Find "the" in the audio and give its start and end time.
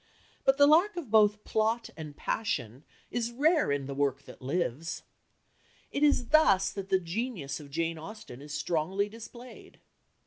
0.57-0.65, 3.85-3.93, 6.89-6.99